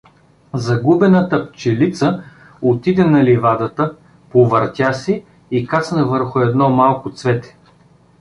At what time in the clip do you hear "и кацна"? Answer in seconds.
5.51-6.05